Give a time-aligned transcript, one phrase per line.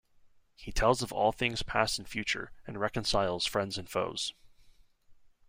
[0.55, 4.33] He tells of all things past and future, and reconciles friends and foes.